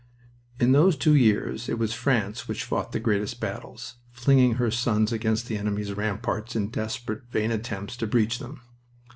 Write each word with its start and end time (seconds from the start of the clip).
In 0.59 0.71
those 0.71 0.97
two 0.97 1.13
years 1.13 1.69
it 1.69 1.77
was 1.77 1.93
France 1.93 2.47
which 2.47 2.63
fought 2.63 2.91
the 2.91 2.99
greatest 2.99 3.39
battles, 3.39 3.97
flinging 4.11 4.55
her 4.55 4.71
sons 4.71 5.11
against 5.11 5.45
the 5.45 5.59
enemy's 5.59 5.93
ramparts 5.93 6.55
in 6.55 6.69
desperate, 6.71 7.21
vain 7.29 7.51
attempts 7.51 7.95
to 7.97 8.07
breach 8.07 8.39
them. 8.39 8.61